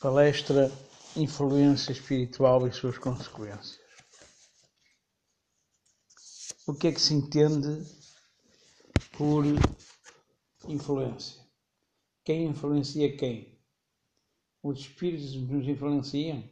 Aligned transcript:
Palestra 0.00 0.70
Influência 1.16 1.90
Espiritual 1.90 2.68
e 2.68 2.72
suas 2.72 2.96
consequências. 2.98 3.80
O 6.68 6.72
que 6.72 6.86
é 6.86 6.92
que 6.92 7.00
se 7.00 7.14
entende 7.14 7.84
por 9.16 9.44
influência? 10.68 11.44
Quem 12.24 12.46
influencia 12.46 13.16
quem? 13.16 13.60
Os 14.62 14.78
espíritos 14.78 15.34
nos 15.34 15.66
influenciam? 15.66 16.48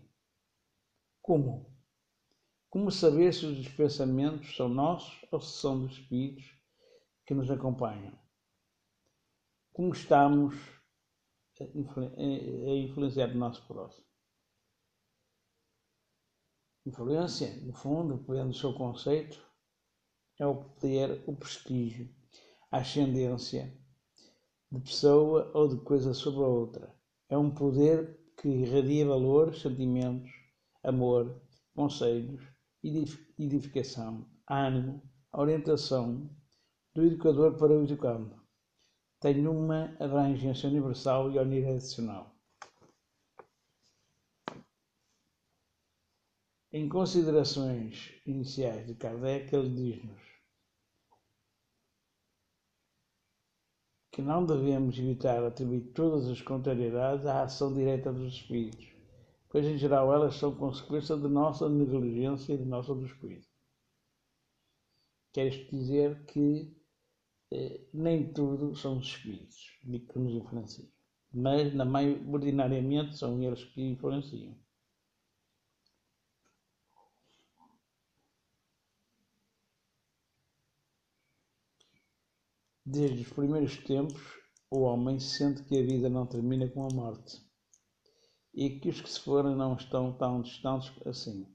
Como? 1.23 1.73
Como 2.69 2.91
saber 2.91 3.33
se 3.33 3.47
os 3.47 3.69
pensamentos 3.69 4.57
são 4.57 4.69
nossos 4.69 5.25
ou 5.31 5.41
se 5.41 5.61
são 5.61 5.87
dos 5.87 5.97
espíritos 5.97 6.53
que 7.25 7.33
nos 7.33 7.49
acompanham? 7.49 8.19
Como 9.73 9.93
estamos 9.93 10.76
a 11.65 12.75
influenciar 12.75 13.31
o 13.31 13.39
nosso 13.39 13.67
próximo. 13.67 14.07
Influência, 16.85 17.61
no 17.63 17.73
fundo, 17.73 18.19
pegando 18.19 18.51
o 18.51 18.55
seu 18.55 18.73
conceito, 18.75 19.45
é 20.39 20.47
o 20.47 20.55
poder, 20.57 21.25
o 21.27 21.35
prestígio, 21.35 22.15
a 22.71 22.79
ascendência 22.79 23.77
de 24.71 24.81
pessoa 24.81 25.51
ou 25.55 25.69
de 25.69 25.81
coisa 25.83 26.15
sobre 26.15 26.45
a 26.45 26.49
outra. 26.49 26.95
É 27.29 27.37
um 27.37 27.51
poder 27.51 28.21
que 28.37 28.49
irradia 28.49 29.07
valores, 29.07 29.61
sentimentos, 29.63 30.31
amor, 30.85 31.43
conselhos, 31.75 32.45
edificação, 33.39 34.31
ânimo, 34.49 35.03
orientação 35.33 36.31
do 36.95 37.03
educador 37.03 37.57
para 37.57 37.73
o 37.73 37.83
educando 37.83 38.46
tem 39.21 39.47
uma 39.47 39.97
abrangência 39.99 40.69
universal 40.69 41.31
e 41.31 41.39
unidirecional. 41.39 42.35
Em 46.73 46.89
considerações 46.89 48.13
iniciais 48.27 48.87
de 48.87 48.95
Kardec, 48.95 49.55
ele 49.55 49.71
diz-nos 49.71 50.37
que 54.17 54.23
não 54.23 54.47
devemos 54.47 54.99
evitar 54.99 55.45
atribuir 55.45 55.93
todas 55.93 56.27
as 56.29 56.41
contrariedades 56.41 57.27
à 57.27 57.43
ação 57.43 57.75
direta 57.75 58.11
dos 58.11 58.33
espíritos, 58.33 58.87
pois 59.51 59.67
em 59.67 59.77
geral 59.77 60.11
elas 60.13 60.37
são 60.37 60.55
consequência 60.55 61.17
de 61.17 61.29
nossa 61.29 61.69
negligência 61.69 62.55
e 62.55 62.57
de 62.57 62.65
nossa 62.65 62.95
descuido. 62.95 63.47
Quer 65.33 65.49
isto 65.49 65.71
dizer 65.71 66.25
que 66.25 66.75
nem 67.93 68.33
tudo 68.33 68.75
são 68.75 68.99
os 68.99 69.07
espíritos 69.07 69.79
que 69.81 70.19
nos 70.19 70.35
influenciam, 70.35 70.89
mas 71.33 71.73
na 71.75 71.85
maioria, 71.85 72.29
ordinariamente 72.31 73.17
são 73.17 73.41
eles 73.43 73.65
que 73.65 73.83
influenciam. 73.83 74.57
Desde 82.85 83.23
os 83.23 83.33
primeiros 83.33 83.77
tempos, 83.79 84.23
o 84.71 84.83
homem 84.83 85.19
sente 85.19 85.65
que 85.65 85.79
a 85.79 85.83
vida 85.83 86.09
não 86.09 86.27
termina 86.27 86.69
com 86.69 86.85
a 86.85 86.95
morte 86.95 87.45
e 88.55 88.79
que 88.79 88.89
os 88.89 89.01
que 89.01 89.11
se 89.11 89.21
foram 89.21 89.57
não 89.57 89.75
estão 89.75 90.17
tão 90.17 90.41
distantes 90.41 90.93
assim. 91.05 91.47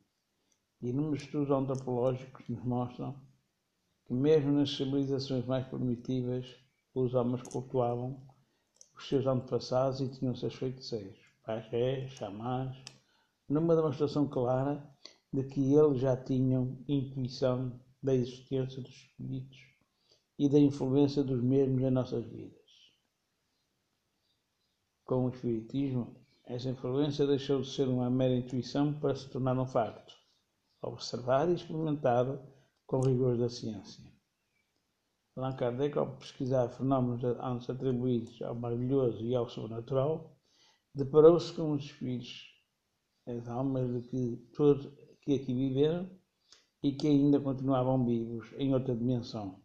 E 0.82 0.90
inúmeros 0.90 1.24
estudos 1.24 1.50
antropológicos 1.50 2.48
nos 2.50 2.64
mostram 2.64 3.31
mesmo 4.14 4.52
nas 4.52 4.76
civilizações 4.76 5.46
mais 5.46 5.66
primitivas 5.68 6.46
os 6.94 7.14
homens 7.14 7.42
cultuavam 7.44 8.22
os 8.98 9.08
seus 9.08 9.26
antepassados 9.26 10.02
e 10.02 10.10
tinham 10.10 10.36
seus 10.36 10.54
feiticeiros, 10.56 11.18
pajés, 11.44 12.12
xamãs, 12.12 12.76
numa 13.48 13.76
demonstração 13.76 14.28
clara 14.28 14.86
de 15.32 15.44
que 15.46 15.74
eles 15.74 16.02
já 16.02 16.18
tinham 16.18 16.78
intuição 16.90 17.80
da 18.04 18.14
existência 18.14 18.82
dos 18.82 18.92
espíritos 18.92 19.58
e 20.38 20.50
da 20.50 20.60
influência 20.60 21.24
dos 21.24 21.42
mesmos 21.42 21.82
em 21.82 21.90
nossas 21.90 22.26
vidas. 22.26 22.60
Com 25.06 25.26
o 25.26 25.30
Espiritismo, 25.30 26.16
essa 26.46 26.70
influência 26.70 27.26
deixou 27.26 27.62
de 27.62 27.70
ser 27.70 27.88
uma 27.88 28.10
mera 28.10 28.36
intuição 28.36 28.94
para 29.00 29.16
se 29.16 29.30
tornar 29.30 29.58
um 29.58 29.66
facto, 29.66 30.14
observado 30.82 31.52
e 31.52 31.56
experimentado 31.56 32.42
com 32.92 33.00
rigor 33.00 33.38
da 33.38 33.48
ciência. 33.48 34.04
Allan 35.38 35.56
Kardec, 35.56 35.98
ao 35.98 36.18
pesquisar 36.18 36.68
fenómenos 36.68 37.24
antes 37.40 37.70
atribuídos 37.70 38.42
ao 38.42 38.54
maravilhoso 38.54 39.26
e 39.26 39.34
ao 39.34 39.48
sobrenatural, 39.48 40.38
deparou-se 40.94 41.54
com 41.54 41.72
os 41.72 41.86
espíritos, 41.86 42.54
as 43.26 43.48
almas 43.48 43.90
de 43.94 44.10
que 44.10 44.36
todos 44.54 44.92
que 45.22 45.36
aqui 45.36 45.54
viveram 45.54 46.12
e 46.84 46.92
que 46.92 47.08
ainda 47.08 47.40
continuavam 47.40 48.06
vivos 48.06 48.52
em 48.58 48.74
outra 48.74 48.94
dimensão. 48.94 49.64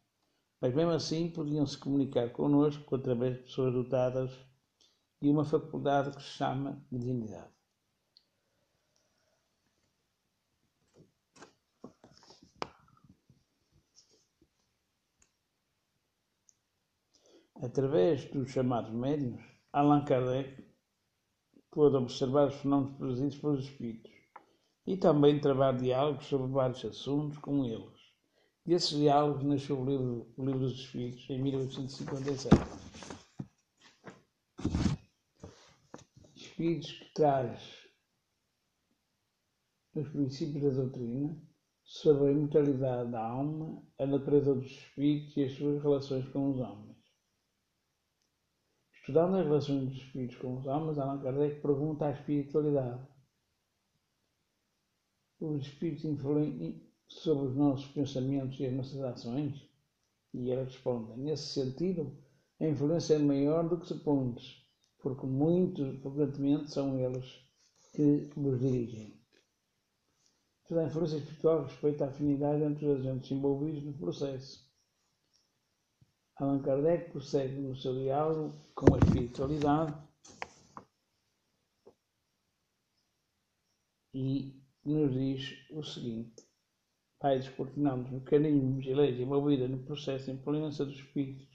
Mas 0.60 0.72
mesmo 0.72 0.92
assim 0.92 1.28
podiam 1.28 1.66
se 1.66 1.76
comunicar 1.76 2.30
conosco 2.30 2.94
através 2.94 3.38
de 3.38 3.42
pessoas 3.42 3.74
dotadas 3.74 4.30
de 5.20 5.28
uma 5.28 5.44
faculdade 5.44 6.16
que 6.16 6.22
se 6.22 6.28
chama 6.28 6.80
mediunidade. 6.92 7.55
Através 17.62 18.26
dos 18.32 18.50
chamados 18.50 18.92
médiuns, 18.92 19.40
Allan 19.72 20.04
Kardec 20.04 20.62
pôde 21.70 21.96
observar 21.96 22.48
os 22.48 22.54
fenómenos 22.56 22.96
produzidos 22.96 23.38
pelos 23.38 23.64
espíritos 23.64 24.12
e 24.86 24.96
também 24.96 25.40
travar 25.40 25.74
diálogos 25.76 26.26
sobre 26.26 26.52
vários 26.52 26.84
assuntos 26.84 27.38
com 27.38 27.64
eles. 27.64 27.96
Desses 28.64 28.98
diálogos 28.98 29.42
nasceu 29.42 29.80
o 29.80 29.86
livro, 29.86 30.34
o 30.36 30.44
livro 30.44 30.60
dos 30.60 30.80
Espíritos, 30.80 31.30
em 31.30 31.42
1857. 31.42 32.56
Espíritos 36.34 36.92
que 36.92 37.14
traz 37.14 37.86
os 39.94 40.08
princípios 40.08 40.62
da 40.62 40.82
doutrina 40.82 41.40
sobre 41.84 42.28
a 42.28 42.32
imortalidade 42.32 43.10
da 43.10 43.24
alma, 43.24 43.82
a 43.98 44.04
natureza 44.04 44.54
dos 44.54 44.66
espíritos 44.66 45.36
e 45.36 45.44
as 45.44 45.52
suas 45.52 45.82
relações 45.82 46.28
com 46.28 46.50
os 46.50 46.60
homens. 46.60 46.95
Estudando 49.06 49.36
as 49.36 49.46
relações 49.46 49.84
dos 49.84 49.98
espíritos 49.98 50.36
com 50.38 50.56
os 50.56 50.66
homens, 50.66 50.98
Allan 50.98 51.22
Kardec 51.22 51.60
pergunta 51.60 52.06
à 52.06 52.10
espiritualidade. 52.10 53.06
Os 55.38 55.64
espíritos 55.64 56.04
influem 56.06 56.82
sobre 57.06 57.46
os 57.46 57.54
nossos 57.54 57.86
pensamentos 57.92 58.58
e 58.58 58.66
as 58.66 58.72
nossas 58.72 59.00
ações? 59.02 59.70
E 60.34 60.50
ela 60.50 60.64
responde: 60.64 61.20
nesse 61.20 61.52
sentido, 61.52 62.18
a 62.58 62.66
influência 62.66 63.14
é 63.14 63.18
maior 63.18 63.68
do 63.68 63.78
que 63.78 63.86
supondes, 63.86 64.66
porque 65.00 65.24
muito 65.24 66.00
frequentemente 66.00 66.72
são 66.72 66.98
eles 66.98 67.32
que 67.94 68.28
vos 68.36 68.58
dirigem. 68.58 69.22
Toda 70.66 70.80
a 70.80 70.86
influência 70.86 71.18
espiritual 71.18 71.62
respeita 71.62 72.06
a 72.06 72.08
afinidade 72.08 72.64
entre 72.64 72.84
os 72.86 72.98
agentes 72.98 73.30
envolvidos 73.30 73.84
no 73.84 73.92
processo 73.92 74.65
Allan 76.38 76.60
Kardec 76.60 77.12
prossegue 77.12 77.58
no 77.62 77.74
seu 77.74 77.94
diálogo 77.94 78.54
com 78.74 78.94
a 78.94 78.98
espiritualidade 78.98 79.94
e 84.12 84.54
nos 84.84 85.14
diz 85.14 85.70
o 85.70 85.82
seguinte: 85.82 86.46
vai 87.22 87.38
descortinando 87.38 88.10
mecanismos 88.10 88.84
e 88.84 88.92
leis 88.92 89.18
envolvidas 89.18 89.70
no 89.70 89.82
processo 89.84 90.26
de 90.26 90.32
influência 90.32 90.84
dos 90.84 90.96
espíritos 90.96 91.48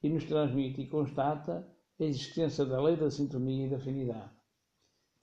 e 0.00 0.08
nos 0.08 0.24
transmite 0.26 0.82
e 0.82 0.88
constata 0.88 1.68
a 1.98 2.04
existência 2.04 2.64
da 2.64 2.80
lei 2.80 2.96
da 2.96 3.10
sintonia 3.10 3.66
e 3.66 3.70
da 3.70 3.78
afinidade, 3.78 4.32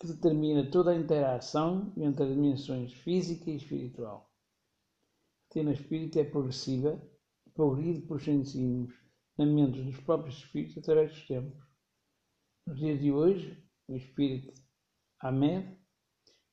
que 0.01 0.07
determina 0.07 0.69
toda 0.69 0.91
a 0.91 0.97
interação 0.97 1.93
entre 1.95 2.25
as 2.25 2.29
dimensões 2.29 2.91
física 2.91 3.49
e 3.49 3.55
espiritual. 3.55 4.29
A 4.29 5.55
rotina 5.55 5.71
espírita 5.71 6.19
é 6.19 6.25
progressiva 6.25 7.01
progride 7.57 8.01
por 8.01 8.21
ensinamentos 8.21 9.83
dos 9.83 9.99
próprios 10.01 10.37
espíritos 10.37 10.77
através 10.77 11.11
dos 11.11 11.27
tempos. 11.27 11.59
Nos 12.67 12.77
dias 12.77 13.01
de 13.01 13.11
hoje, 13.11 13.67
o 13.87 13.95
espírito 13.95 14.53
Ahmed 15.19 15.75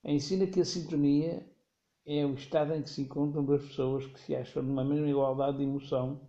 ensina 0.02 0.46
que 0.46 0.60
a 0.60 0.64
sintonia 0.64 1.46
é 2.06 2.24
o 2.24 2.32
estado 2.32 2.72
em 2.72 2.82
que 2.82 2.88
se 2.88 3.02
encontram 3.02 3.44
duas 3.44 3.62
pessoas 3.66 4.06
que 4.06 4.18
se 4.18 4.34
acham 4.34 4.62
numa 4.62 4.84
mesma 4.84 5.08
igualdade 5.08 5.58
de 5.58 5.64
emoção, 5.64 6.26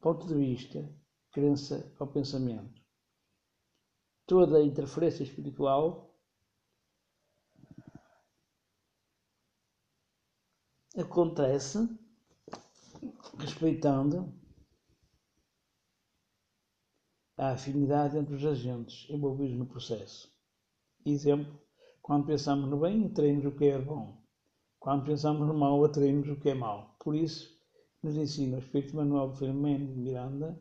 ponto 0.00 0.26
de 0.28 0.34
vista, 0.34 0.88
crença 1.32 1.92
ou 1.98 2.06
pensamento. 2.06 2.80
Toda 4.26 4.58
a 4.58 4.64
interferência 4.64 5.24
espiritual 5.24 6.16
acontece 10.96 11.78
respeitando 13.38 14.32
a 17.36 17.52
afinidade 17.52 18.16
entre 18.18 18.34
os 18.34 18.44
agentes 18.44 19.08
envolvidos 19.10 19.56
no 19.56 19.66
processo. 19.66 20.32
Exemplo, 21.04 21.60
quando 22.00 22.26
pensamos 22.26 22.68
no 22.68 22.78
bem, 22.78 23.06
atraímos 23.06 23.44
o 23.44 23.56
que 23.56 23.66
é 23.66 23.78
bom. 23.78 24.22
Quando 24.78 25.06
pensamos 25.06 25.46
no 25.46 25.54
mal, 25.54 25.84
atraímos 25.84 26.28
o 26.28 26.38
que 26.38 26.50
é 26.50 26.54
mau. 26.54 26.96
Por 26.98 27.14
isso, 27.14 27.58
nos 28.02 28.16
ensina 28.16 28.56
o 28.56 28.60
Espírito 28.60 28.96
Manuel 28.96 29.32
Filomeno 29.34 29.92
de 29.92 29.98
Miranda, 29.98 30.58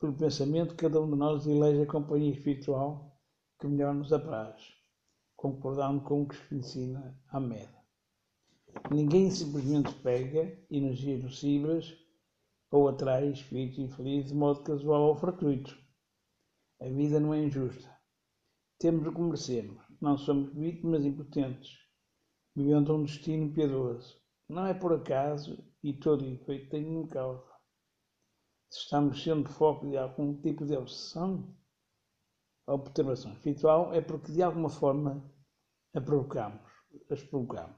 pelo 0.00 0.14
pensamento, 0.14 0.76
cada 0.76 1.00
um 1.00 1.10
de 1.10 1.16
nós 1.16 1.46
elege 1.46 1.82
a 1.82 1.86
companhia 1.86 2.30
espiritual 2.30 3.20
que 3.58 3.66
melhor 3.66 3.92
nos 3.92 4.12
apraz, 4.12 4.62
concordando 5.36 6.02
com 6.02 6.22
o 6.22 6.28
que 6.28 6.36
se 6.36 6.54
ensina 6.54 7.20
a 7.28 7.40
Med. 7.40 7.77
Ninguém 8.90 9.30
simplesmente 9.30 9.92
pega 9.96 10.58
energias 10.70 11.22
nocivas 11.22 11.94
ou 12.70 12.88
atrai 12.88 13.28
espíritos 13.28 13.78
infelizes 13.78 14.30
de 14.30 14.34
modo 14.36 14.62
casual 14.62 15.02
ou 15.08 15.16
fortuito. 15.16 15.76
A 16.80 16.86
vida 16.86 17.20
não 17.20 17.34
é 17.34 17.44
injusta. 17.44 17.94
Temos 18.78 19.06
o 19.06 19.12
que 19.12 19.20
merecemos. 19.20 19.82
Não 20.00 20.16
somos 20.16 20.54
vítimas 20.54 21.04
impotentes, 21.04 21.76
vivendo 22.54 22.94
um 22.94 23.02
destino 23.02 23.52
piedoso. 23.52 24.16
Não 24.48 24.66
é 24.66 24.72
por 24.72 24.92
acaso 24.94 25.62
e 25.82 25.92
todo 25.92 26.24
efeito 26.24 26.70
tem 26.70 26.86
uma 26.86 27.08
causa. 27.08 27.44
Se 28.70 28.80
estamos 28.80 29.22
sendo 29.22 29.48
foco 29.50 29.88
de 29.88 29.96
algum 29.96 30.40
tipo 30.40 30.64
de 30.64 30.76
obsessão 30.76 31.54
ou 32.66 32.78
perturbação 32.78 33.32
espiritual, 33.32 33.92
é 33.92 34.00
porque 34.00 34.32
de 34.32 34.42
alguma 34.42 34.68
forma 34.70 35.30
a 35.94 36.00
provocamos, 36.00 36.70
as 37.10 37.22
provocamos. 37.24 37.77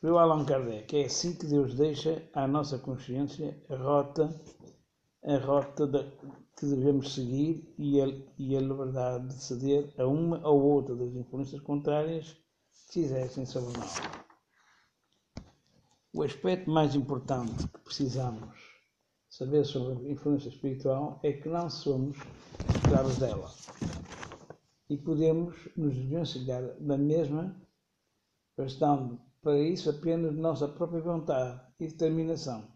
Escreveu 0.00 0.18
Allan 0.18 0.46
Kardec, 0.46 0.96
é 0.96 1.04
assim 1.04 1.34
que 1.34 1.44
Deus 1.44 1.74
deixa 1.74 2.26
à 2.32 2.48
nossa 2.48 2.78
consciência 2.78 3.62
a 3.68 3.76
rota, 3.76 4.34
a 5.22 5.36
rota 5.36 5.86
que 6.58 6.64
devemos 6.64 7.12
seguir 7.12 7.70
e 7.76 8.00
a, 8.00 8.06
e 8.38 8.56
a 8.56 8.60
liberdade 8.60 9.28
de 9.28 9.44
ceder 9.44 9.92
a 9.98 10.06
uma 10.06 10.40
ou 10.48 10.62
outra 10.62 10.96
das 10.96 11.14
influências 11.14 11.60
contrárias 11.60 12.34
que 12.90 13.00
exercem 13.00 13.44
sobre 13.44 13.76
nós. 13.76 13.96
O 16.14 16.22
aspecto 16.22 16.70
mais 16.70 16.94
importante 16.94 17.68
que 17.68 17.80
precisamos 17.80 18.58
saber 19.28 19.66
sobre 19.66 20.08
a 20.08 20.10
influência 20.12 20.48
espiritual 20.48 21.20
é 21.22 21.34
que 21.34 21.46
não 21.46 21.68
somos 21.68 22.16
escravos 22.74 23.18
dela 23.18 23.52
e 24.88 24.96
podemos 24.96 25.68
nos 25.76 25.94
desvencilhar 25.94 26.74
da 26.80 26.96
mesma, 26.96 27.54
bastando 28.56 29.28
para 29.42 29.58
isso 29.58 29.90
apenas 29.90 30.34
nossa 30.36 30.68
própria 30.68 31.00
vontade 31.00 31.60
e 31.78 31.88
determinação. 31.88 32.70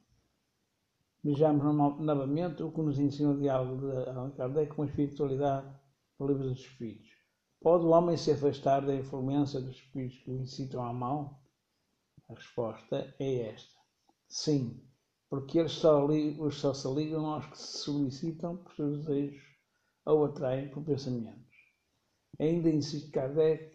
Vejamos 1.22 1.64
novamente 2.00 2.62
o 2.62 2.70
que 2.70 2.82
nos 2.82 2.98
ensina 2.98 3.30
o 3.30 3.38
diálogo 3.38 3.80
de 3.80 4.08
Allan 4.08 4.30
Kardec 4.32 4.74
com 4.74 4.82
a 4.82 4.86
espiritualidade 4.86 5.74
no 6.18 6.26
livro 6.26 6.48
dos 6.48 6.60
Espíritos. 6.60 7.10
Pode 7.60 7.84
o 7.84 7.88
homem 7.88 8.16
se 8.16 8.32
afastar 8.32 8.84
da 8.84 8.94
influência 8.94 9.58
dos 9.60 9.76
espíritos 9.76 10.18
que 10.22 10.30
o 10.30 10.42
incitam 10.42 10.82
ao 10.82 10.92
mal? 10.92 11.40
A 12.28 12.34
resposta 12.34 13.14
é 13.18 13.48
esta: 13.48 13.74
sim, 14.28 14.86
porque 15.30 15.58
eles 15.58 15.72
só, 15.72 16.06
os 16.06 16.60
só 16.60 16.74
se 16.74 16.86
ligam 16.88 17.26
aos 17.26 17.46
que 17.46 17.58
se 17.58 17.78
solicitam 17.78 18.58
por 18.58 18.74
seus 18.74 19.04
desejos 19.04 19.42
ou 20.04 20.26
atraem 20.26 20.70
por 20.70 20.84
pensamentos. 20.84 21.42
Ainda 22.38 22.68
insiste 22.68 23.10
Kardec, 23.10 23.73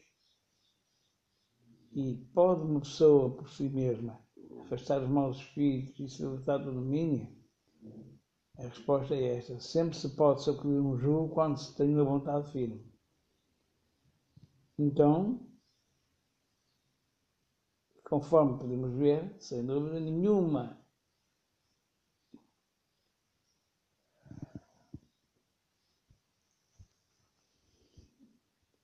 e 1.91 2.15
pode 2.33 2.61
uma 2.61 2.79
pessoa 2.79 3.35
por 3.35 3.49
si 3.49 3.69
mesma 3.69 4.19
afastar 4.61 5.01
os 5.01 5.09
maus 5.09 5.37
espíritos 5.37 5.99
e 5.99 6.09
se 6.09 6.23
libertar 6.23 6.57
do 6.57 6.71
domínio? 6.71 7.27
A 8.57 8.63
resposta 8.63 9.15
é 9.15 9.37
esta: 9.37 9.59
sempre 9.59 9.97
se 9.97 10.09
pode 10.15 10.43
sacudir 10.43 10.79
um 10.79 10.97
jugo 10.97 11.33
quando 11.33 11.57
se 11.57 11.75
tem 11.75 11.93
uma 11.95 12.03
vontade 12.03 12.51
firme. 12.51 12.85
Então, 14.77 15.45
conforme 18.03 18.59
podemos 18.59 18.93
ver, 18.93 19.35
sem 19.39 19.65
dúvida 19.65 19.99
nenhuma. 19.99 20.77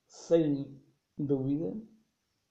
Sem 0.08 0.82
dúvida 1.16 1.95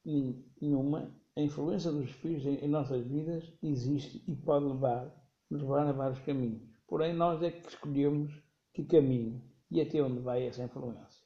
nenhuma, 0.06 1.13
a 1.36 1.42
influência 1.42 1.92
dos 1.92 2.10
espíritos 2.10 2.46
em, 2.46 2.68
nossas 2.68 3.06
vidas 3.06 3.52
existe 3.62 4.24
e 4.28 4.36
pode 4.36 4.66
levar, 4.66 5.13
levar 5.50 5.88
a 5.88 5.92
vários 5.92 6.19
caminhos. 6.19 6.63
Porém, 6.88 7.13
nós 7.13 7.42
é 7.42 7.52
que 7.52 7.68
escolhemos 7.68 8.31
que 8.74 8.86
caminho 8.86 9.42
e 9.72 9.81
até 9.81 10.02
onde 10.02 10.22
vai 10.22 10.46
essa 10.46 10.63
influência. 10.63 11.25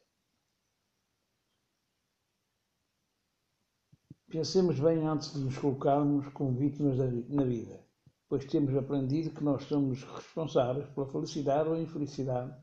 Pensemos 4.29 4.79
bem 4.79 5.05
antes 5.05 5.33
de 5.33 5.39
nos 5.39 5.57
colocarmos 5.57 6.27
como 6.29 6.57
vítimas 6.57 6.97
na 6.97 7.43
vida, 7.43 7.83
pois 8.27 8.45
temos 8.45 8.75
aprendido 8.75 9.33
que 9.33 9.43
nós 9.43 9.63
somos 9.63 10.03
responsáveis 10.03 10.87
pela 10.89 11.07
felicidade 11.07 11.67
ou 11.67 11.75
infelicidade 11.75 12.55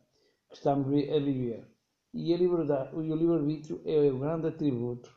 que 0.48 0.54
estamos 0.54 0.86
a 0.86 1.18
viver. 1.18 1.68
E, 2.14 2.32
a 2.32 2.36
liberdade, 2.38 2.94
e 2.94 3.12
o 3.12 3.16
livre-arbítrio 3.16 3.82
é 3.84 4.10
o 4.10 4.18
grande 4.18 4.46
atributo 4.46 5.15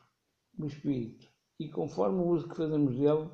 do 0.60 0.66
espírito. 0.66 1.28
E 1.58 1.68
conforme 1.68 2.20
o 2.20 2.28
uso 2.28 2.48
que 2.48 2.56
fazemos 2.56 2.96
dele, 2.96 3.28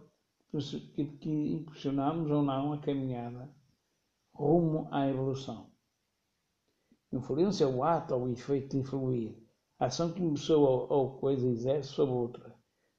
que, 1.20 1.52
impulsionamos 1.52 2.31
ou 2.31 2.43
não 2.43 2.73
a 2.73 2.78
caminhada 2.78 3.55
rumo 4.32 4.88
à 4.90 5.08
evolução. 5.08 5.70
Influência 7.12 7.64
é 7.64 7.69
o 7.69 7.84
ato 7.84 8.14
ou 8.14 8.25
o 8.25 8.28
efeito 8.28 8.70
de 8.70 8.78
influir, 8.78 9.37
a 9.78 9.87
ação 9.87 10.12
que 10.12 10.20
uma 10.20 10.34
pessoa 10.34 10.87
ou 10.93 11.19
coisa 11.19 11.46
exerce 11.46 11.90
sobre 11.90 12.14
outra 12.14 12.56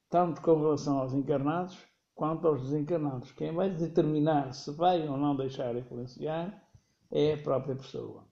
tanto 0.09 0.41
com 0.41 0.55
relação 0.55 0.99
aos 0.99 1.13
encarnados 1.13 1.77
quanto 2.15 2.47
aos 2.47 2.61
desencarnados. 2.61 3.31
Quem 3.33 3.53
vai 3.53 3.69
determinar 3.69 4.53
se 4.53 4.71
vai 4.71 5.07
ou 5.07 5.17
não 5.17 5.35
deixar 5.35 5.75
influenciar 5.75 6.63
é 7.11 7.33
a 7.33 7.43
própria 7.43 7.75
pessoa. 7.75 8.25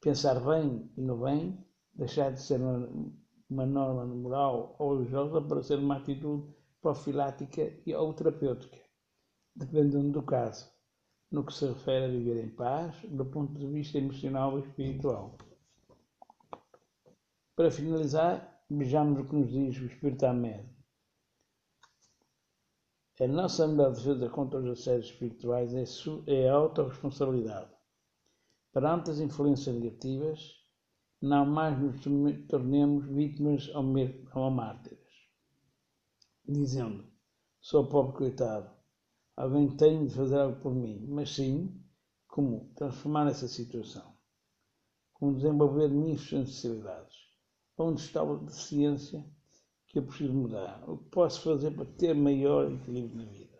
Pensar 0.00 0.40
bem 0.40 0.90
e 0.96 1.02
no 1.02 1.18
bem, 1.18 1.64
deixar 1.94 2.32
de 2.32 2.40
ser 2.40 2.60
uma, 3.48 3.66
norma 3.66 4.04
moral 4.06 4.76
ou 4.78 4.98
religiosa 4.98 5.40
para 5.40 5.62
ser 5.62 5.78
uma 5.78 5.96
atitude 5.96 6.54
profilática 6.80 7.62
ou 7.96 8.14
terapêutica, 8.14 8.78
dependendo 9.54 10.12
do 10.12 10.22
caso, 10.22 10.70
no 11.30 11.44
que 11.44 11.52
se 11.52 11.66
refere 11.66 12.04
a 12.04 12.08
viver 12.08 12.44
em 12.44 12.50
paz, 12.50 12.96
do 13.08 13.24
ponto 13.24 13.52
de 13.54 13.66
vista 13.66 13.98
emocional 13.98 14.58
e 14.58 14.62
espiritual. 14.62 15.36
Para 17.56 17.70
finalizar, 17.70 18.62
vejamos 18.70 19.20
o 19.20 19.24
que 19.24 19.34
nos 19.34 19.50
diz 19.50 19.76
o 19.80 19.86
Espírito 19.86 20.26
Amédio. 20.26 20.78
A 23.20 23.26
nossa 23.26 23.66
melhor 23.66 23.92
defesa 23.92 24.30
contra 24.30 24.60
os 24.60 24.78
assédios 24.78 25.06
espirituais 25.06 25.74
é, 25.74 25.82
é 26.32 26.48
a 26.48 26.54
autorresponsabilidade. 26.54 27.72
Perante 28.72 29.10
as 29.10 29.18
influências 29.18 29.74
negativas, 29.74 30.57
não 31.20 31.44
mais 31.44 31.78
nos 31.78 32.00
tornemos 32.48 33.06
vítimas 33.06 33.68
ou, 33.74 34.50
mártires, 34.50 34.98
dizendo: 36.46 37.04
sou 37.60 37.88
pobre 37.88 38.16
coitado, 38.16 38.70
alguém 39.36 39.68
tem 39.76 40.06
de 40.06 40.14
fazer 40.14 40.38
algo 40.38 40.60
por 40.60 40.74
mim, 40.74 41.06
mas 41.08 41.34
sim 41.34 41.82
como 42.28 42.72
transformar 42.76 43.28
essa 43.28 43.48
situação, 43.48 44.14
como 45.12 45.34
desenvolver 45.34 45.88
minhas 45.88 46.20
sensibilidades, 46.20 47.16
onde 47.76 48.00
está 48.00 48.22
a 48.22 48.36
deficiência 48.36 49.24
que 49.88 49.98
eu 49.98 50.06
preciso 50.06 50.34
mudar? 50.34 50.88
O 50.88 50.98
que 50.98 51.10
posso 51.10 51.42
fazer 51.42 51.72
para 51.72 51.84
ter 51.84 52.14
maior 52.14 52.70
equilíbrio 52.70 53.16
na 53.16 53.24
vida? 53.24 53.58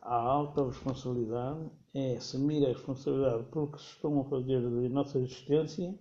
A 0.00 0.14
alta 0.14 0.64
responsabilidade 0.64 1.70
é 1.94 2.16
assumir 2.16 2.64
a 2.64 2.68
responsabilidade 2.68 3.44
pelo 3.50 3.72
que 3.72 3.80
se 3.80 3.88
estão 3.88 4.20
a 4.20 4.24
fazer 4.24 4.60
da 4.60 4.88
nossa 4.88 5.18
existência, 5.18 5.98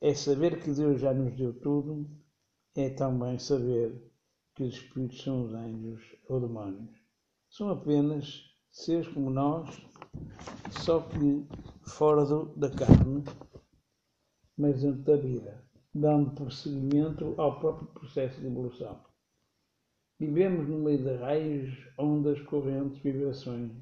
é 0.00 0.14
saber 0.14 0.62
que 0.62 0.72
Deus 0.72 1.00
já 1.00 1.14
nos 1.14 1.36
deu 1.36 1.58
tudo, 1.60 2.10
é 2.74 2.90
também 2.90 3.38
saber 3.38 4.12
que 4.54 4.64
os 4.64 4.74
espíritos 4.74 5.22
são 5.22 5.46
os 5.46 5.54
anjos 5.54 6.02
ou 6.28 6.40
demónios. 6.40 6.90
São 7.48 7.70
apenas 7.70 8.42
seres 8.70 9.08
como 9.08 9.30
nós, 9.30 9.68
só 10.82 11.00
que 11.00 11.46
fora 11.86 12.24
do, 12.24 12.46
da 12.56 12.70
carne, 12.70 13.24
mas 14.56 14.82
dentro 14.82 15.02
da 15.02 15.16
vida 15.16 15.64
dando 15.94 16.32
prosseguimento 16.32 17.34
ao 17.40 17.60
próprio 17.60 17.86
processo 17.88 18.40
de 18.40 18.48
evolução. 18.48 19.00
Vivemos 20.18 20.68
no 20.68 20.78
meio 20.78 20.98
de 20.98 21.16
raios, 21.16 21.72
ondas, 21.96 22.40
correntes, 22.42 23.00
vibrações, 23.00 23.72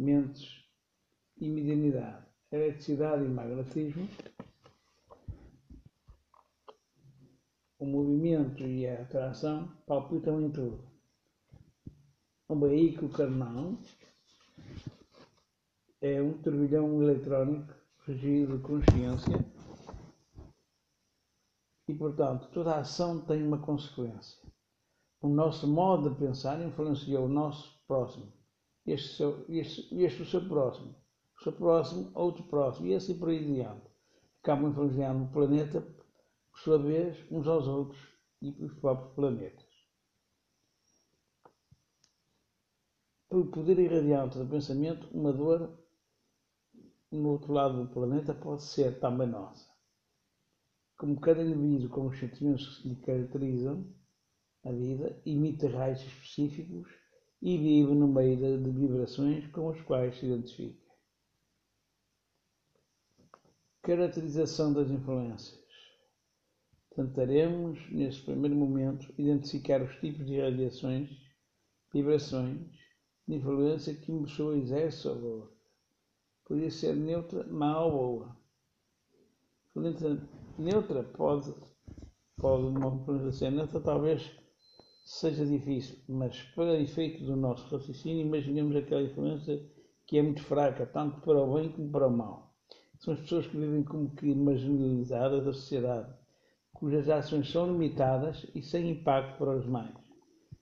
mentes 0.00 0.64
e 1.36 1.48
medianidade, 1.48 2.26
eletricidade 2.50 3.24
e 3.24 3.28
magnetismo, 3.28 4.08
o 7.78 7.86
movimento 7.86 8.62
e 8.62 8.86
a 8.86 9.02
atração 9.02 9.68
palpitam 9.86 10.40
em 10.40 10.50
tudo. 10.50 10.88
Um 12.48 12.58
veículo 12.58 13.12
carnal 13.12 13.76
é 16.00 16.20
um 16.20 16.40
turbilhão 16.42 17.02
eletrónico 17.02 17.74
regido 18.06 18.56
de 18.56 18.62
consciência 18.62 19.50
E, 21.86 21.94
portanto, 21.94 22.48
toda 22.52 22.78
ação 22.78 23.20
tem 23.20 23.46
uma 23.46 23.58
consequência. 23.58 24.38
O 25.20 25.28
nosso 25.28 25.66
modo 25.66 26.10
de 26.10 26.16
pensar 26.16 26.60
influencia 26.60 27.20
o 27.20 27.28
nosso 27.28 27.78
próximo. 27.86 28.39
Este, 28.90 29.16
seu, 29.16 29.44
este, 29.48 29.94
este 30.02 30.22
o 30.22 30.26
seu 30.26 30.48
próximo. 30.48 30.96
O 31.38 31.42
seu 31.44 31.52
próximo, 31.52 32.10
outro 32.12 32.42
próximo. 32.48 32.88
E 32.88 32.94
assim 32.94 33.16
por 33.16 33.28
aí 33.28 33.38
adiante. 33.38 33.88
Acabam 34.42 34.70
influenciando 34.70 35.24
o 35.24 35.32
planeta, 35.32 35.80
por 35.80 36.58
sua 36.58 36.78
vez, 36.78 37.16
uns 37.30 37.46
aos 37.46 37.68
outros 37.68 38.00
e 38.42 38.50
os 38.64 38.74
próprios 38.80 39.14
planetas. 39.14 39.70
Pelo 43.28 43.48
poder 43.52 43.78
irradiante 43.78 44.38
do 44.38 44.46
pensamento, 44.48 45.06
uma 45.16 45.32
dor 45.32 45.78
no 47.12 47.28
outro 47.28 47.52
lado 47.52 47.84
do 47.84 47.92
planeta 47.92 48.34
pode 48.34 48.64
ser 48.64 48.98
também 48.98 49.28
nossa. 49.28 49.70
Como 50.98 51.20
cada 51.20 51.42
indivíduo 51.42 51.90
com 51.90 52.08
os 52.08 52.18
sentimentos 52.18 52.78
que 52.78 52.88
lhe 52.88 52.96
caracterizam 52.96 53.94
a 54.64 54.72
vida, 54.72 55.22
emite 55.24 55.66
raios 55.68 56.00
específicos 56.00 56.99
e 57.40 57.56
vive 57.56 57.94
no 57.94 58.08
meio 58.08 58.36
de 58.36 58.70
vibrações 58.70 59.46
com 59.48 59.70
as 59.70 59.80
quais 59.82 60.18
se 60.18 60.26
identifica. 60.26 60.80
Caracterização 63.82 64.72
das 64.72 64.90
influências. 64.90 65.58
Tentaremos, 66.94 67.78
neste 67.90 68.22
primeiro 68.24 68.56
momento, 68.56 69.12
identificar 69.16 69.80
os 69.82 69.94
tipos 70.00 70.26
de 70.26 70.40
radiações, 70.40 71.08
vibrações, 71.92 72.60
de 73.26 73.36
influência 73.36 73.94
que 73.94 74.12
uma 74.12 74.24
pessoa 74.24 74.56
exerce 74.56 74.98
sobre 74.98 75.26
outra 75.26 75.60
podia 76.50 76.68
ser 76.68 76.96
neutra, 76.96 77.46
má 77.46 77.80
ou 77.80 77.92
boa. 77.92 78.36
Neutra 80.58 81.04
pode, 81.04 81.54
pode 82.36 82.64
uma 82.64 83.30
ser 83.30 83.52
neutra, 83.52 83.80
talvez 83.80 84.28
seja 85.18 85.46
difícil, 85.46 85.98
mas 86.08 86.40
para 86.54 86.80
efeito 86.80 87.24
do 87.24 87.36
nosso 87.36 87.64
raciocínio, 87.74 88.26
imaginemos 88.26 88.76
aquela 88.76 89.02
influência 89.02 89.60
que 90.06 90.18
é 90.18 90.22
muito 90.22 90.42
fraca, 90.42 90.86
tanto 90.86 91.20
para 91.20 91.40
o 91.40 91.54
bem 91.54 91.70
como 91.72 91.90
para 91.90 92.06
o 92.06 92.16
mal. 92.16 92.54
São 92.98 93.14
as 93.14 93.20
pessoas 93.20 93.46
que 93.46 93.56
vivem 93.56 93.82
como 93.82 94.14
que 94.14 94.34
marginalizadas 94.34 95.44
da 95.44 95.52
sociedade, 95.52 96.12
cujas 96.72 97.08
ações 97.08 97.50
são 97.50 97.72
limitadas 97.72 98.46
e 98.54 98.62
sem 98.62 98.90
impacto 98.90 99.38
para 99.38 99.56
os 99.56 99.64
demais. 99.64 99.94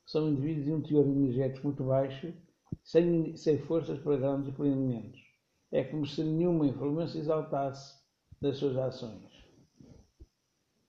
São 0.06 0.28
indivíduos 0.28 0.64
de 0.64 0.72
um 0.72 0.82
teor 0.82 1.06
energético 1.06 1.66
muito 1.66 1.84
baixo, 1.84 2.32
sem, 2.82 3.36
sem 3.36 3.58
forças 3.58 3.98
para 3.98 4.16
grandes 4.16 4.48
empreendimentos 4.48 5.28
é 5.70 5.84
como 5.84 6.06
se 6.06 6.22
nenhuma 6.24 6.66
influência 6.66 7.18
exaltasse 7.18 7.98
das 8.40 8.56
suas 8.56 8.76
ações. 8.76 9.30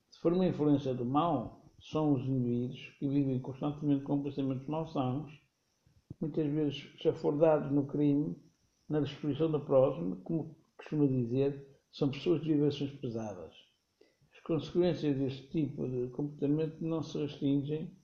Se 0.09 0.19
for 0.21 0.33
uma 0.33 0.47
influência 0.47 0.93
do 0.93 1.05
mal, 1.05 1.58
são 1.81 2.13
os 2.13 2.21
indivíduos 2.23 2.79
que 2.99 3.07
vivem 3.07 3.39
constantemente 3.39 4.03
com 4.03 4.23
pensamentos 4.23 4.67
malsãos, 4.67 5.31
muitas 6.19 6.45
vezes 6.47 6.75
chafordados 7.01 7.71
no 7.71 7.85
crime, 7.87 8.35
na 8.87 8.99
destruição 8.99 9.51
da 9.51 9.59
próxima, 9.59 10.15
como 10.17 10.55
costuma 10.77 11.07
dizer, 11.07 11.67
são 11.91 12.09
pessoas 12.11 12.41
de 12.41 12.53
vibrações 12.53 12.91
pesadas. 12.99 13.53
As 14.33 14.39
consequências 14.41 15.17
deste 15.17 15.49
tipo 15.49 15.87
de 15.87 16.07
comportamento 16.09 16.83
não 16.83 17.01
se 17.03 17.17
restringem 17.17 17.95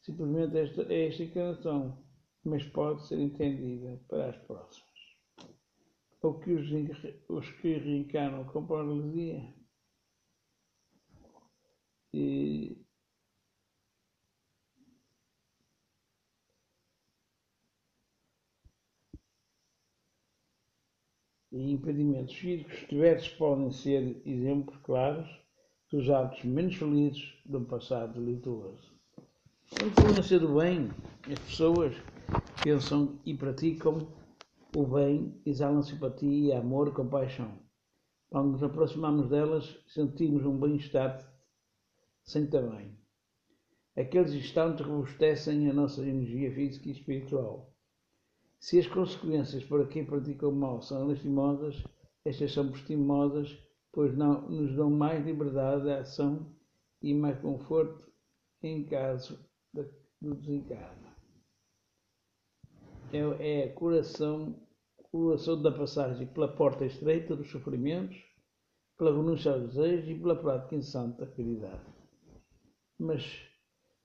simplesmente 0.00 0.56
a 0.56 0.60
esta, 0.60 0.82
a 0.82 0.94
esta 0.94 1.22
encarnação, 1.24 2.04
mas 2.44 2.64
pode 2.64 3.06
ser 3.06 3.18
entendida 3.18 4.00
para 4.08 4.30
as 4.30 4.36
próximas 4.46 4.88
ou 6.22 6.40
que 6.40 6.52
os, 6.52 6.68
os 7.28 7.50
que 7.60 7.78
reencarnam 7.78 8.44
com 8.44 8.66
paralisia 8.66 9.54
e 12.12 12.84
e 21.58 21.72
impedimentos 21.72 22.34
físicos 22.34 22.86
diversos 22.88 23.28
podem 23.30 23.70
ser 23.70 24.22
exemplos 24.24 24.76
claros 24.82 25.28
dos 25.90 26.08
hábitos 26.10 26.44
menos 26.44 26.74
felizes 26.76 27.34
um 27.46 27.64
passado 27.64 28.20
delituoso. 28.20 28.92
A 29.80 29.84
influência 29.84 30.38
do 30.38 30.56
bem, 30.56 30.90
as 31.30 31.38
pessoas 31.40 31.94
pensam 32.62 33.18
e 33.24 33.34
praticam 33.34 34.08
o 34.76 34.86
bem 34.86 35.40
exalam 35.44 35.82
simpatia, 35.82 36.58
amor, 36.58 36.92
compaixão. 36.92 37.58
Quando 38.30 38.52
nos 38.52 38.62
aproximamos 38.62 39.28
delas, 39.28 39.78
sentimos 39.88 40.44
um 40.44 40.58
bem-estar 40.58 41.18
sem 42.22 42.46
tamanho. 42.46 42.94
Aqueles 43.96 44.32
instantes 44.32 44.86
robustecem 44.86 45.68
a 45.68 45.72
nossa 45.72 46.02
energia 46.02 46.52
física 46.54 46.88
e 46.88 46.92
espiritual. 46.92 47.74
Se 48.60 48.78
as 48.78 48.86
consequências 48.86 49.64
para 49.64 49.86
quem 49.86 50.04
pratica 50.04 50.48
o 50.48 50.52
mal 50.52 50.82
são 50.82 51.06
lastimosas, 51.06 51.82
estas 52.24 52.52
são 52.52 52.68
postimosas, 52.68 53.56
pois 53.92 54.16
não, 54.16 54.48
nos 54.48 54.74
dão 54.74 54.90
mais 54.90 55.24
liberdade 55.24 55.84
de 55.84 55.92
ação 55.92 56.54
e 57.00 57.14
mais 57.14 57.38
conforto 57.40 58.10
em 58.62 58.84
caso 58.84 59.38
do 60.20 60.34
desencarno 60.34 61.08
é, 63.12 63.62
é 63.62 63.64
a 63.64 63.74
curação, 63.74 64.54
curação 65.10 65.60
da 65.60 65.72
passagem 65.72 66.26
pela 66.26 66.48
porta 66.48 66.84
estreita 66.84 67.34
dos 67.34 67.50
sofrimentos, 67.50 68.16
pela 68.96 69.12
renúncia 69.12 69.52
aos 69.52 69.74
desejos 69.74 70.08
e 70.08 70.14
pela 70.14 70.36
prática 70.36 70.74
incessante 70.74 71.18
da 71.18 71.26
caridade. 71.26 71.86
Mas 72.98 73.40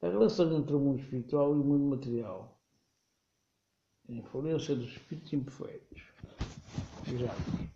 a 0.01 0.09
relação 0.09 0.55
entre 0.57 0.75
o 0.75 0.79
mundo 0.79 1.01
espiritual 1.01 1.55
e 1.55 1.59
o 1.59 1.63
mundo 1.63 1.95
material, 1.95 2.61
a 4.13 4.17
influência 4.17 4.75
dos 4.75 4.89
espíritos 4.89 5.33
imperfeitos. 5.33 6.03
Vejamos. 7.03 7.73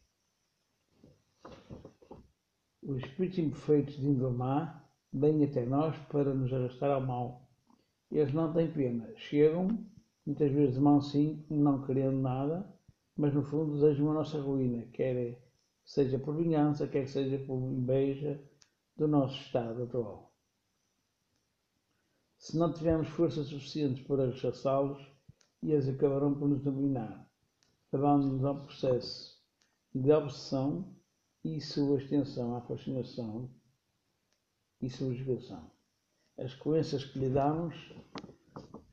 Os 2.84 2.98
espíritos 3.04 3.40
imperfeitos 3.40 3.96
de 3.96 4.08
má 4.08 4.84
vêm 5.12 5.44
até 5.44 5.66
nós 5.66 5.98
para 6.10 6.34
nos 6.34 6.54
arrastar 6.54 6.92
ao 6.92 7.02
mal. 7.02 7.50
Eles 8.12 8.34
não 8.34 8.54
têm 8.54 8.72
pena, 8.72 9.12
chegam 9.18 9.86
muitas 10.26 10.52
vezes 10.52 10.76
de 10.76 10.82
mansinho, 10.82 11.46
não 11.50 11.86
querendo 11.86 12.18
nada, 12.18 12.72
mas 13.16 13.34
no 13.34 13.44
fundo 13.44 13.74
desejam 13.74 14.12
a 14.12 14.14
nossa 14.14 14.40
ruína, 14.40 14.86
quer 14.94 15.42
seja 15.84 16.20
por 16.20 16.36
vingança, 16.36 16.88
quer 16.88 17.08
seja 17.08 17.38
por 17.46 17.58
inveja 17.58 18.42
do 18.96 19.08
nosso 19.08 19.42
estado 19.42 19.84
atual. 19.84 20.34
Se 22.38 22.58
não 22.58 22.72
tivermos 22.72 23.08
forças 23.10 23.48
suficientes 23.48 24.06
para 24.06 24.28
rechaçá-los, 24.28 25.17
eles 25.64 25.88
acabarão 25.88 26.34
por 26.34 26.48
nos 26.48 26.62
dominar, 26.62 27.28
levando-nos 27.92 28.44
ao 28.44 28.64
processo 28.64 29.38
de 29.94 30.12
obsessão 30.12 30.96
e 31.44 31.60
sua 31.62 31.98
extensão 31.98 32.56
à 32.56 32.62
fascinação 32.62 33.50
e 34.82 34.90
subjugação. 34.90 35.72
As 36.38 36.54
crenças 36.54 37.04
que 37.06 37.20
lhe 37.20 37.30
damos 37.30 37.76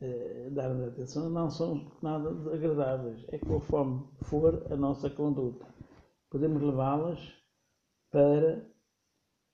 eh, 0.01 0.51
darmos 0.51 0.89
atenção 0.89 1.31
não 1.31 1.51
são 1.51 1.91
nada 2.03 2.29
agradáveis. 2.55 3.25
É 3.29 3.39
conforme 3.39 4.07
for 4.23 4.71
a 4.71 4.77
nossa 4.77 5.09
conduta. 5.11 5.67
Podemos 6.31 6.63
levá-las 6.63 7.21
para 8.11 8.67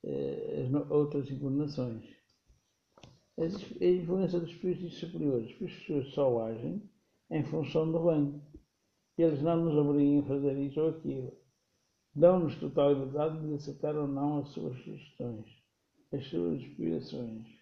eh, 0.04 0.66
as 0.66 0.90
outras 0.90 1.30
inclinações. 1.30 2.04
A 3.38 3.84
influência 3.84 4.40
dos 4.40 4.50
espíritos 4.50 4.98
superiores. 4.98 5.50
Os 5.60 5.70
espíritos 5.70 6.14
só 6.14 6.44
agem 6.44 6.82
em 7.30 7.44
função 7.44 7.90
do 7.90 8.04
bem. 8.04 8.42
Eles 9.16 9.42
não 9.42 9.64
nos 9.64 9.74
obrigam 9.74 10.20
a 10.20 10.28
fazer 10.28 10.58
isso 10.58 10.80
ou 10.80 10.90
aquilo. 10.90 11.32
Dão-nos 12.14 12.56
total 12.56 12.92
liberdade 12.92 13.46
de 13.46 13.54
aceitar 13.54 13.94
ou 13.96 14.08
não 14.08 14.40
as 14.40 14.48
suas 14.48 14.76
sugestões, 14.78 15.46
as 16.12 16.26
suas 16.26 16.60
inspirações 16.60 17.60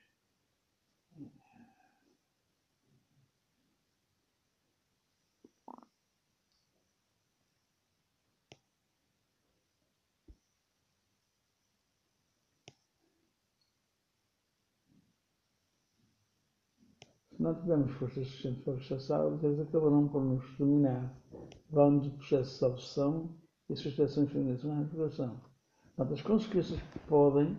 Se 17.27 17.27
não 17.38 17.54
tivermos 17.54 17.92
forças 17.92 18.26
suficientes 18.26 18.64
para 18.64 18.74
rechaçá-los, 18.74 19.42
eles 19.42 19.60
acabarão 19.60 20.08
por 20.08 20.22
nos 20.22 20.44
dominar, 20.56 21.14
levando 21.70 22.04
nos 22.04 22.14
processos 22.14 22.58
de 22.58 22.64
obsessão 22.64 23.36
e 23.70 23.76
frustrações 23.76 24.30
femininas 24.30 24.64
na 24.64 24.80
reflexão. 24.80 25.40
Portanto, 25.96 26.14
as 26.14 26.22
consequências 26.22 26.80
que 26.80 26.98
podem 27.00 27.56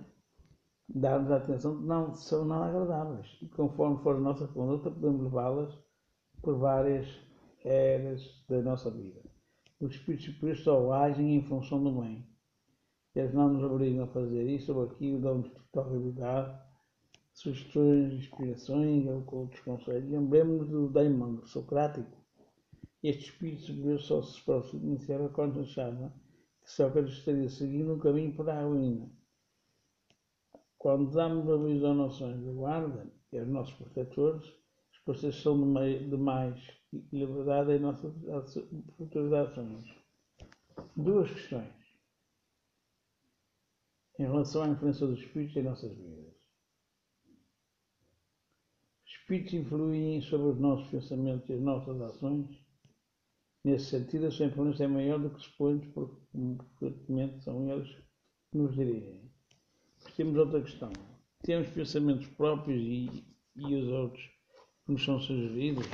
dar-nos 0.87 1.31
a 1.31 1.37
atenção 1.37 1.75
não 1.75 2.13
são 2.13 2.45
nada 2.45 2.65
agradáveis. 2.65 3.37
E 3.41 3.47
conforme 3.47 4.01
for 4.03 4.15
a 4.15 4.19
nossa 4.19 4.47
conduta, 4.47 4.89
podemos 4.89 5.21
levá-las 5.23 5.77
por 6.41 6.57
várias 6.57 7.07
eras 7.63 8.21
da 8.47 8.61
nossa 8.61 8.89
vida. 8.89 9.21
Os 9.79 9.93
espíritos 9.93 10.25
superiores 10.25 10.63
só 10.63 10.91
agem 10.93 11.35
em 11.35 11.43
função 11.43 11.81
do 11.83 12.01
bem. 12.01 12.25
eles 13.15 13.33
não 13.33 13.53
nos 13.53 13.63
obrigam 13.63 14.03
a 14.03 14.07
fazer 14.07 14.43
isso 14.43 14.73
ou 14.73 14.83
aquilo, 14.83 15.21
dão-nos 15.21 15.49
totalidade, 15.71 16.59
sugestões, 17.39 18.13
inspirações 18.13 19.07
ou 19.07 19.25
outros 19.31 19.61
conselhos. 19.61 20.11
Lembremos 20.11 20.67
do 20.67 20.89
daimon 20.89 21.45
socrático. 21.45 22.17
Este 23.01 23.29
espírito 23.29 23.61
superior 23.61 23.99
só 24.01 24.21
se 24.21 24.43
providenciava 24.43 25.29
quando 25.29 25.61
achava 25.61 26.13
que 26.61 26.69
Sócrates 26.69 27.13
estaria 27.13 27.47
seguindo 27.47 27.93
um 27.93 27.99
caminho 27.99 28.35
para 28.35 28.59
a 28.59 28.63
ruína. 28.63 29.09
Quando 30.77 31.11
damos 31.11 31.49
a 31.49 31.57
visão 31.65 31.93
noções 31.93 32.43
da 32.43 32.51
guarda 32.51 33.09
e 33.31 33.39
aos 33.39 33.47
nossos 33.47 33.73
protetores, 33.75 34.45
as 34.91 34.97
forças 35.05 35.35
são 35.41 35.57
de 35.57 36.17
mais 36.17 36.61
e 36.91 37.19
liberdade 37.19 37.71
em 37.71 37.79
nossas 37.79 38.13
futuras 38.97 39.31
ações. 39.31 39.87
Duas 40.95 41.31
questões 41.31 41.73
em 44.19 44.23
relação 44.23 44.63
à 44.63 44.67
influência 44.67 45.07
dos 45.07 45.19
espíritos 45.19 45.55
em 45.55 45.63
nossas 45.63 45.95
vidas. 45.95 46.38
Os 49.29 49.35
espíritos 49.35 49.53
influem 49.53 50.21
sobre 50.23 50.47
os 50.47 50.59
nossos 50.59 50.89
pensamentos 50.89 51.47
e 51.47 51.53
as 51.53 51.61
nossas 51.61 52.01
ações. 52.01 52.47
Nesse 53.63 53.85
sentido, 53.91 54.25
a 54.25 54.31
sua 54.31 54.47
influência 54.47 54.85
é 54.85 54.87
maior 54.87 55.19
do 55.19 55.29
que 55.29 55.39
supõemos, 55.39 55.85
porque 55.93 56.15
frequentemente 56.79 57.43
são 57.43 57.69
eles 57.69 57.87
que 58.51 58.57
nos 58.57 58.73
dirigem. 58.73 59.31
Temos 60.17 60.35
outra 60.35 60.63
questão. 60.63 60.91
Temos 61.43 61.69
pensamentos 61.69 62.25
próprios 62.29 62.81
e, 62.81 63.23
e 63.55 63.75
os 63.75 63.87
outros 63.89 64.23
que 64.83 64.93
nos 64.93 65.05
são 65.05 65.19
sugeridos? 65.19 65.85